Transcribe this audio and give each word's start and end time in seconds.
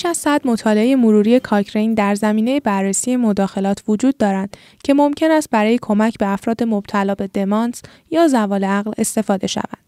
بیش 0.00 0.06
از 0.06 0.16
100 0.16 0.46
مطالعه 0.46 0.96
مروری 0.96 1.40
کاکرین 1.40 1.94
در 1.94 2.14
زمینه 2.14 2.60
بررسی 2.60 3.16
مداخلات 3.16 3.82
وجود 3.88 4.16
دارند 4.16 4.56
که 4.84 4.94
ممکن 4.94 5.30
است 5.30 5.50
برای 5.50 5.78
کمک 5.82 6.18
به 6.18 6.26
افراد 6.26 6.62
مبتلا 6.62 7.14
به 7.14 7.26
دمانس 7.26 7.82
یا 8.10 8.28
زوال 8.28 8.64
عقل 8.64 8.92
استفاده 8.98 9.46
شود. 9.46 9.78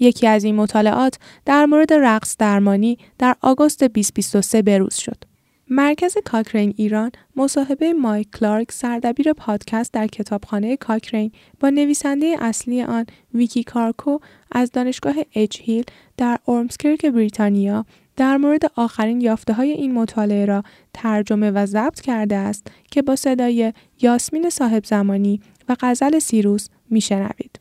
یکی 0.00 0.26
از 0.26 0.44
این 0.44 0.54
مطالعات 0.54 1.18
در 1.44 1.66
مورد 1.66 1.92
رقص 1.92 2.36
درمانی 2.38 2.98
در 3.18 3.36
آگوست 3.40 3.84
2023 3.84 4.62
بروز 4.62 4.94
شد. 4.94 5.24
مرکز 5.70 6.16
کاکرین 6.24 6.74
ایران 6.76 7.10
مصاحبه 7.36 7.92
مایک 7.92 8.30
کلارک 8.30 8.72
سردبیر 8.72 9.32
پادکست 9.32 9.92
در 9.92 10.06
کتابخانه 10.06 10.76
کاکرین 10.76 11.32
با 11.60 11.70
نویسنده 11.70 12.36
اصلی 12.40 12.82
آن 12.82 13.06
ویکی 13.34 13.64
کارکو 13.64 14.18
از 14.52 14.70
دانشگاه 14.70 15.14
اچ 15.34 15.60
هیل 15.60 15.84
در 16.16 16.38
اورمسکرک 16.44 17.06
بریتانیا 17.06 17.86
در 18.16 18.36
مورد 18.36 18.72
آخرین 18.76 19.20
یافته 19.20 19.52
های 19.52 19.70
این 19.70 19.94
مطالعه 19.94 20.44
را 20.44 20.62
ترجمه 20.94 21.50
و 21.50 21.66
ضبط 21.66 22.00
کرده 22.00 22.36
است 22.36 22.66
که 22.90 23.02
با 23.02 23.16
صدای 23.16 23.72
یاسمین 24.00 24.50
صاحب 24.50 24.84
زمانی 24.84 25.40
و 25.68 25.76
غزل 25.80 26.18
سیروس 26.18 26.68
میشنوید. 26.90 27.60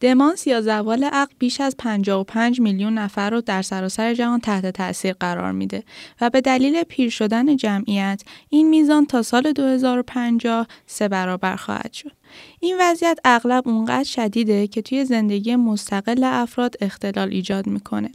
دمانس 0.00 0.46
یا 0.46 0.60
زوال 0.60 1.04
عقل 1.04 1.34
بیش 1.38 1.60
از 1.60 1.76
55 1.78 2.60
میلیون 2.60 2.98
نفر 2.98 3.30
رو 3.30 3.40
در 3.40 3.62
سراسر 3.62 4.14
جهان 4.14 4.40
تحت 4.40 4.66
تاثیر 4.66 5.12
قرار 5.12 5.52
میده 5.52 5.84
و 6.20 6.30
به 6.30 6.40
دلیل 6.40 6.82
پیر 6.82 7.10
شدن 7.10 7.56
جمعیت 7.56 8.22
این 8.48 8.68
میزان 8.68 9.06
تا 9.06 9.22
سال 9.22 9.52
2050 9.52 10.66
سه 10.86 11.08
برابر 11.08 11.56
خواهد 11.56 11.92
شد. 11.92 12.12
این 12.60 12.76
وضعیت 12.80 13.18
اغلب 13.24 13.68
اونقدر 13.68 14.04
شدیده 14.04 14.66
که 14.66 14.82
توی 14.82 15.04
زندگی 15.04 15.56
مستقل 15.56 16.24
افراد 16.24 16.74
اختلال 16.80 17.28
ایجاد 17.28 17.66
می‌کنه 17.66 18.10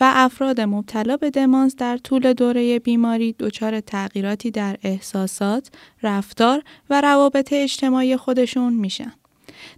و 0.00 0.12
افراد 0.14 0.60
مبتلا 0.60 1.16
به 1.16 1.30
دمانس 1.30 1.76
در 1.76 1.96
طول 1.96 2.32
دوره 2.32 2.78
بیماری 2.78 3.32
دچار 3.38 3.80
تغییراتی 3.80 4.50
در 4.50 4.76
احساسات، 4.82 5.70
رفتار 6.02 6.62
و 6.90 7.00
روابط 7.00 7.52
اجتماعی 7.52 8.16
خودشون 8.16 8.72
میشن. 8.72 9.12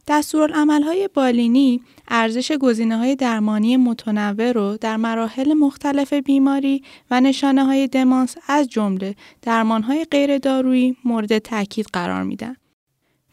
دستورالعملهای 0.09 1.09
بالینی 1.14 1.81
ارزش 2.09 2.53
گزینه 2.53 2.97
های 2.97 3.17
درمانی 3.17 3.77
متنوع 3.77 4.53
رو 4.53 4.77
در 4.77 4.97
مراحل 4.97 5.55
مختلف 5.55 6.12
بیماری 6.12 6.83
و 7.11 7.20
نشانه 7.20 7.64
های 7.64 7.89
دمانس 7.89 8.37
از 8.48 8.69
جمله 8.69 9.14
درمان 9.42 9.83
های 9.83 10.05
غیر 10.05 10.39
دارویی 10.39 10.97
مورد 11.05 11.39
تاکید 11.39 11.87
قرار 11.92 12.22
میدن. 12.22 12.56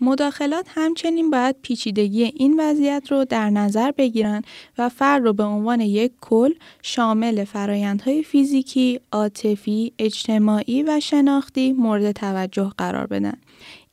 مداخلات 0.02 0.66
همچنین 0.70 1.30
باید 1.30 1.56
پیچیدگی 1.62 2.24
این 2.24 2.60
وضعیت 2.60 3.08
رو 3.12 3.26
در 3.26 3.50
نظر 3.50 3.92
بگیرن 3.92 4.42
و 4.78 4.90
فرد 4.90 5.24
رو 5.24 5.34
به 5.34 5.44
عنوان 5.44 5.82
یک 5.82 6.12
کل 6.22 6.54
شامل 6.82 7.44
فرایندهای 7.44 8.24
فیزیکی، 8.24 9.00
عاطفی، 9.12 9.94
اجتماعی 10.00 10.84
و 10.84 11.00
شناختی 11.00 11.74
مورد 11.74 12.12
توجه 12.12 12.72
قرار 12.78 13.08
بدن. 13.08 13.38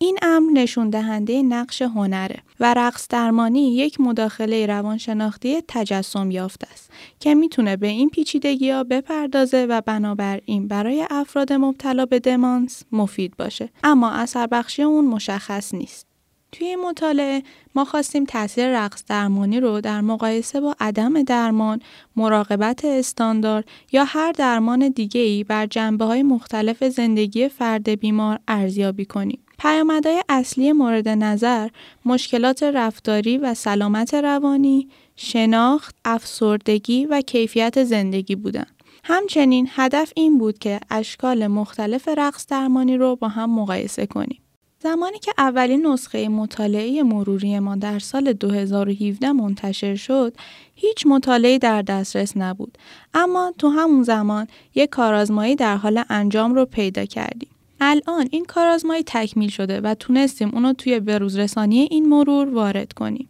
این 0.03 0.19
امر 0.23 0.53
نشون 0.53 0.91
دهنده 0.91 1.43
نقش 1.43 1.83
هنره 1.83 2.37
و 2.61 2.75
رقص 2.75 3.09
درمانی 3.09 3.75
یک 3.75 4.01
مداخله 4.01 4.67
روانشناختی 4.67 5.63
تجسم 5.69 6.31
یافته 6.31 6.67
است 6.73 6.91
که 7.21 7.35
می‌تونه 7.35 7.77
به 7.77 7.87
این 7.87 8.11
پیچیدگی 8.11 8.71
ها 8.71 8.85
بپردازه 8.85 9.67
و 9.67 9.81
بنابراین 9.81 10.69
برای 10.69 11.07
افراد 11.11 11.53
مبتلا 11.53 12.07
به 12.07 12.19
دمانس 12.19 12.83
مفید 12.93 13.37
باشه 13.37 13.69
اما 13.85 14.11
اثر 14.11 14.47
بخشی 14.47 14.83
اون 14.83 15.05
مشخص 15.05 15.75
نیست. 15.75 16.07
توی 16.53 16.67
این 16.67 16.81
مطالعه 16.81 17.43
ما 17.75 17.85
خواستیم 17.85 18.25
تاثیر 18.25 18.85
رقص 18.85 19.05
درمانی 19.09 19.61
رو 19.61 19.81
در 19.81 20.01
مقایسه 20.01 20.61
با 20.61 20.77
عدم 20.81 21.23
درمان، 21.23 21.81
مراقبت 22.17 22.85
استاندارد 22.85 23.69
یا 23.93 24.05
هر 24.05 24.33
درمان 24.33 24.89
دیگه 24.89 25.21
ای 25.21 25.45
بر 25.45 25.67
جنبه 25.67 26.05
های 26.05 26.23
مختلف 26.23 26.85
زندگی 26.85 27.49
فرد 27.49 27.89
بیمار 27.89 28.39
ارزیابی 28.49 29.05
کنیم. 29.05 29.39
پیامدهای 29.63 30.23
اصلی 30.29 30.73
مورد 30.73 31.09
نظر 31.09 31.69
مشکلات 32.05 32.63
رفتاری 32.63 33.39
و 33.39 33.55
سلامت 33.55 34.15
روانی، 34.15 34.89
شناخت، 35.17 35.97
افسردگی 36.05 37.07
و 37.07 37.21
کیفیت 37.21 37.85
زندگی 37.85 38.37
بودند. 38.37 38.83
همچنین 39.05 39.69
هدف 39.71 40.13
این 40.17 40.39
بود 40.39 40.59
که 40.59 40.81
اشکال 40.91 41.47
مختلف 41.47 42.09
رقص 42.09 42.47
درمانی 42.47 42.97
رو 42.97 43.17
با 43.17 43.29
هم 43.29 43.51
مقایسه 43.51 44.07
کنیم. 44.07 44.41
زمانی 44.83 45.19
که 45.19 45.33
اولین 45.39 45.87
نسخه 45.87 46.29
مطالعه 46.29 47.03
مروری 47.03 47.59
ما 47.59 47.77
در 47.77 47.99
سال 47.99 48.33
2017 48.33 49.33
منتشر 49.33 49.97
شد، 49.97 50.37
هیچ 50.75 51.07
مطالعه 51.07 51.59
در 51.59 51.83
دسترس 51.83 52.37
نبود. 52.37 52.79
اما 53.15 53.55
تو 53.59 53.69
همون 53.69 54.03
زمان 54.03 54.47
یک 54.75 54.91
کارآزمایی 54.91 55.57
در 55.57 55.77
حال 55.77 56.05
انجام 56.09 56.55
رو 56.55 56.65
پیدا 56.65 57.05
کردیم. 57.05 57.51
الان 57.81 58.29
این 58.31 58.45
کارآزمایی 58.45 59.03
تکمیل 59.07 59.51
شده 59.51 59.81
و 59.81 59.95
تونستیم 59.95 60.51
اونو 60.53 60.73
توی 60.73 61.01
بروزرسانی 61.01 61.89
این 61.91 62.09
مرور 62.09 62.55
وارد 62.55 62.93
کنیم. 62.93 63.29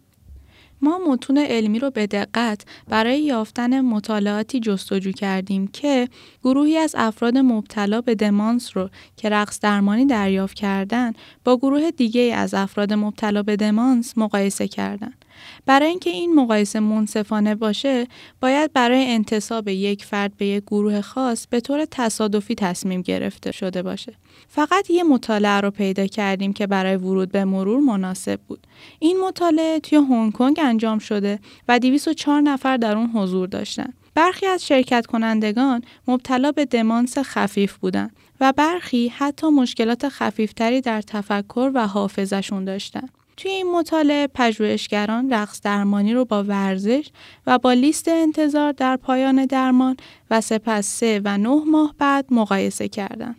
ما 0.81 0.99
متون 1.07 1.37
علمی 1.37 1.79
رو 1.79 1.89
به 1.89 2.07
دقت 2.07 2.65
برای 2.87 3.21
یافتن 3.21 3.81
مطالعاتی 3.81 4.59
جستجو 4.59 5.11
کردیم 5.11 5.67
که 5.67 6.07
گروهی 6.43 6.77
از 6.77 6.95
افراد 6.97 7.37
مبتلا 7.37 8.01
به 8.01 8.15
دمانس 8.15 8.77
رو 8.77 8.89
که 9.17 9.29
رقص 9.29 9.59
درمانی 9.59 10.05
دریافت 10.05 10.55
کردن 10.55 11.13
با 11.43 11.57
گروه 11.57 11.91
دیگه 11.91 12.21
از 12.21 12.53
افراد 12.53 12.93
مبتلا 12.93 13.43
به 13.43 13.55
دمانس 13.55 14.17
مقایسه 14.17 14.67
کردند. 14.67 15.25
برای 15.65 15.89
اینکه 15.89 16.09
این 16.09 16.35
مقایسه 16.35 16.79
منصفانه 16.79 17.55
باشه 17.55 18.07
باید 18.41 18.73
برای 18.73 19.05
انتصاب 19.11 19.67
یک 19.67 20.05
فرد 20.05 20.37
به 20.37 20.45
یک 20.45 20.63
گروه 20.63 21.01
خاص 21.01 21.47
به 21.47 21.59
طور 21.59 21.85
تصادفی 21.91 22.55
تصمیم 22.55 23.01
گرفته 23.01 23.51
شده 23.51 23.83
باشه. 23.83 24.13
فقط 24.47 24.89
یه 24.89 25.03
مطالعه 25.03 25.61
رو 25.61 25.71
پیدا 25.71 26.07
کردیم 26.07 26.53
که 26.53 26.67
برای 26.67 26.95
ورود 26.95 27.31
به 27.31 27.45
مرور 27.45 27.79
مناسب 27.79 28.39
بود. 28.47 28.67
این 28.99 29.19
مطالعه 29.19 29.79
توی 29.79 29.97
هنگ 29.97 30.33
کنگ 30.33 30.59
انجام 30.63 30.99
شده 30.99 31.39
و 31.67 31.79
204 31.79 32.41
نفر 32.41 32.77
در 32.77 32.97
اون 32.97 33.09
حضور 33.09 33.47
داشتن. 33.47 33.93
برخی 34.15 34.45
از 34.45 34.67
شرکت 34.67 35.05
کنندگان 35.05 35.81
مبتلا 36.07 36.51
به 36.51 36.65
دمانس 36.65 37.17
خفیف 37.17 37.77
بودند 37.77 38.15
و 38.39 38.53
برخی 38.57 39.07
حتی 39.07 39.47
مشکلات 39.47 40.09
خفیفتری 40.09 40.81
در 40.81 41.01
تفکر 41.01 41.71
و 41.73 41.87
حافظشون 41.87 42.65
داشتند. 42.65 43.09
توی 43.41 43.51
این 43.51 43.71
مطالعه 43.71 44.27
پژوهشگران 44.27 45.33
رقص 45.33 45.61
درمانی 45.61 46.13
رو 46.13 46.25
با 46.25 46.43
ورزش 46.43 47.09
و 47.47 47.59
با 47.59 47.73
لیست 47.73 48.07
انتظار 48.07 48.71
در 48.71 48.97
پایان 48.97 49.45
درمان 49.45 49.97
و 50.31 50.41
سپس 50.41 50.85
سه 50.85 51.21
و 51.25 51.37
نه 51.37 51.63
ماه 51.67 51.95
بعد 51.97 52.25
مقایسه 52.31 52.87
کردند. 52.87 53.35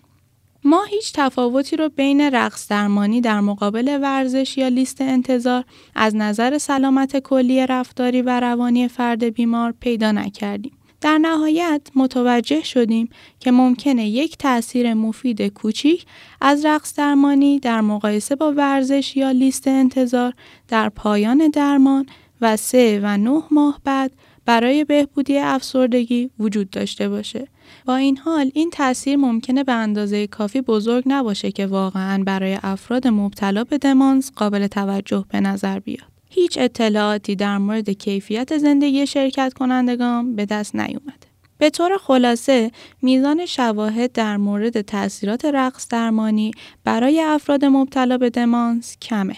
ما 0.65 0.85
هیچ 0.85 1.13
تفاوتی 1.15 1.77
رو 1.77 1.89
بین 1.89 2.21
رقص 2.21 2.69
درمانی 2.69 3.21
در 3.21 3.41
مقابل 3.41 3.99
ورزش 4.03 4.59
یا 4.59 4.69
لیست 4.69 5.01
انتظار 5.01 5.65
از 5.95 6.17
نظر 6.17 6.59
سلامت 6.59 7.19
کلی 7.19 7.67
رفتاری 7.67 8.23
و 8.23 8.41
روانی 8.41 8.89
فرد 8.89 9.25
بیمار 9.25 9.75
پیدا 9.81 10.13
نکردیم. 10.13 10.73
در 11.03 11.19
نهایت 11.19 11.83
متوجه 11.95 12.63
شدیم 12.63 13.09
که 13.41 13.51
ممکنه 13.51 14.09
یک 14.09 14.39
تأثیر 14.39 14.95
مفید 14.95 15.43
کوچیک 15.43 16.07
از 16.41 16.65
رقص 16.65 16.95
درمانی 16.95 17.59
در 17.59 17.81
مقایسه 17.81 18.37
با 18.37 18.53
ورزش 18.53 19.17
یا 19.17 19.31
لیست 19.31 19.69
انتظار 19.69 20.33
در 20.69 20.89
پایان 20.89 21.49
درمان 21.49 22.07
و 22.41 22.57
سه 22.57 23.01
و 23.03 23.17
نه 23.19 23.43
ماه 23.51 23.81
بعد 23.85 24.13
برای 24.47 24.85
بهبودی 24.85 25.39
افسردگی 25.39 26.31
وجود 26.39 26.71
داشته 26.71 27.09
باشه. 27.09 27.49
با 27.87 27.97
این 27.97 28.19
حال 28.19 28.51
این 28.55 28.71
تاثیر 28.71 29.17
ممکنه 29.17 29.65
به 29.65 29.73
اندازه 29.73 30.27
کافی 30.27 30.61
بزرگ 30.61 31.05
نباشه 31.07 31.53
که 31.53 31.67
واقعا 31.67 32.23
برای 32.27 32.59
افراد 32.63 33.09
مبتلا 33.09 33.65
به 33.65 33.79
دمانس 33.79 34.33
قابل 34.37 34.67
توجه 34.67 35.25
به 35.29 35.41
نظر 35.41 35.79
بیاد. 35.79 36.12
هیچ 36.35 36.59
اطلاعاتی 36.59 37.37
در 37.37 37.59
مورد 37.59 37.91
کیفیت 37.91 38.59
زندگی 38.59 39.07
شرکت 39.07 39.53
کنندگان 39.55 40.37
به 40.37 40.47
دست 40.47 40.77
نیومده. 40.77 41.33
به 41.59 41.71
طور 41.71 41.99
خلاصه 41.99 42.71
میزان 43.03 43.47
شواهد 43.47 44.13
در 44.13 44.37
مورد 44.37 44.81
تاثیرات 44.81 45.45
رقص 45.45 45.89
درمانی 45.89 46.51
برای 46.85 47.21
افراد 47.21 47.65
مبتلا 47.65 48.19
به 48.19 48.31
دمانس 48.31 48.97
کمه 49.03 49.37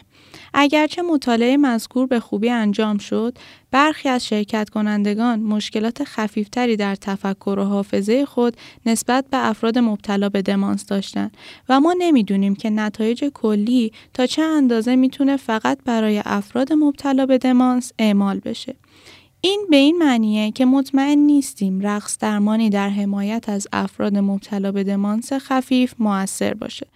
اگرچه 0.56 1.03
مطالعه 1.03 1.56
مذکور 1.56 2.06
به 2.06 2.21
خوبی 2.21 2.51
انجام 2.51 2.99
شد، 2.99 3.39
برخی 3.71 4.09
از 4.09 4.27
شرکت 4.27 4.71
کنندگان 4.71 5.41
مشکلات 5.41 6.05
خفیفتری 6.05 6.77
در 6.77 6.95
تفکر 6.95 7.56
و 7.59 7.65
حافظه 7.65 8.25
خود 8.25 8.56
نسبت 8.87 9.25
به 9.31 9.49
افراد 9.49 9.79
مبتلا 9.79 10.29
به 10.29 10.43
دمانس 10.43 10.87
داشتند 10.87 11.37
و 11.69 11.81
ما 11.81 11.95
نمی‌دونیم 11.99 12.55
که 12.55 12.71
نتایج 12.71 13.25
کلی 13.35 13.93
تا 14.15 14.27
چه 14.27 14.43
اندازه 14.43 14.97
می‌تونه 14.97 15.37
فقط 15.37 15.79
برای 15.85 16.23
افراد 16.25 16.73
مبتلا 16.73 17.27
به 17.27 17.39
دمانس 17.39 17.93
اعمال 17.99 18.39
بشه. 18.39 18.75
این 19.44 19.67
به 19.70 19.76
این 19.76 19.99
معنیه 19.99 20.50
که 20.50 20.64
مطمئن 20.64 21.19
نیستیم 21.19 21.81
رقص 21.81 22.19
درمانی 22.19 22.70
در 22.70 22.88
حمایت 22.88 23.49
از 23.49 23.69
افراد 23.73 24.17
مبتلا 24.17 24.73
به 24.73 24.85
دمانس 24.85 25.32
خفیف 25.32 25.94
موثر 25.99 26.55
باشه 26.55 26.87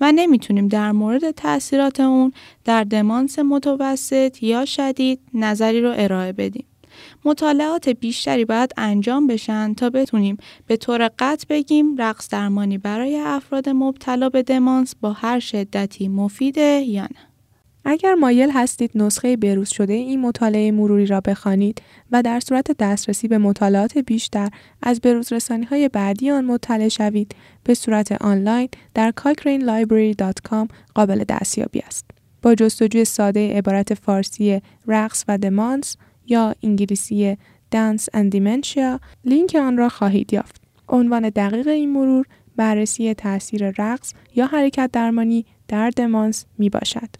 و 0.00 0.12
نمی‌تونیم 0.12 0.68
در 0.68 0.92
مورد 0.92 1.30
تاثیرات 1.30 2.00
اون 2.00 2.32
در 2.64 2.84
دمانس 2.84 3.38
متوسط 3.38 4.42
یا 4.42 4.64
شدید 4.64 5.20
نظری 5.34 5.80
رو 5.80 5.94
ارائه 5.96 6.32
بدیم. 6.32 6.64
مطالعات 7.24 7.88
بیشتری 7.88 8.44
باید 8.44 8.72
انجام 8.76 9.26
بشن 9.26 9.74
تا 9.74 9.90
بتونیم 9.90 10.36
به 10.66 10.76
طور 10.76 11.10
قطع 11.18 11.46
بگیم 11.48 11.96
رقص 11.96 12.28
درمانی 12.28 12.78
برای 12.78 13.16
افراد 13.16 13.68
مبتلا 13.68 14.28
به 14.28 14.42
دمانس 14.42 14.94
با 15.00 15.12
هر 15.12 15.40
شدتی 15.40 16.08
مفیده 16.08 16.82
یا 16.86 17.02
نه. 17.02 17.37
اگر 17.90 18.14
مایل 18.14 18.50
هستید 18.50 18.90
نسخه 18.94 19.36
بروز 19.36 19.68
شده 19.68 19.92
این 19.92 20.20
مطالعه 20.20 20.72
مروری 20.72 21.06
را 21.06 21.20
بخوانید 21.20 21.82
و 22.12 22.22
در 22.22 22.40
صورت 22.40 22.72
دسترسی 22.78 23.28
به 23.28 23.38
مطالعات 23.38 23.98
بیشتر 23.98 24.48
از 24.82 25.00
بروزرسانی 25.00 25.64
های 25.64 25.88
بعدی 25.88 26.30
آن 26.30 26.44
مطلع 26.44 26.88
شوید 26.88 27.34
به 27.64 27.74
صورت 27.74 28.12
آنلاین 28.12 28.68
در 28.94 29.12
cochranelibrary.com 29.20 30.68
قابل 30.94 31.24
دستیابی 31.28 31.80
است. 31.80 32.10
با 32.42 32.54
جستجوی 32.54 33.04
ساده 33.04 33.58
عبارت 33.58 33.94
فارسی 33.94 34.62
رقص 34.86 35.24
و 35.28 35.38
دمانس 35.38 35.96
یا 36.26 36.54
انگلیسی 36.62 37.36
دانس 37.70 38.08
اند 38.14 38.32
دیمنشیا 38.32 39.00
لینک 39.24 39.54
آن 39.54 39.76
را 39.76 39.88
خواهید 39.88 40.32
یافت. 40.32 40.62
عنوان 40.88 41.28
دقیق 41.28 41.68
این 41.68 41.92
مرور 41.92 42.26
بررسی 42.56 43.14
تاثیر 43.14 43.70
رقص 43.78 44.12
یا 44.34 44.46
حرکت 44.46 44.90
درمانی 44.92 45.46
در 45.68 45.90
دمانس 45.90 46.46
می 46.58 46.70
باشد. 46.70 47.18